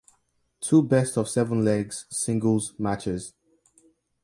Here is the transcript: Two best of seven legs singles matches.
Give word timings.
Two 0.61 0.81
best 0.81 1.15
of 1.15 1.29
seven 1.29 1.63
legs 1.63 2.07
singles 2.09 2.73
matches. 2.79 3.35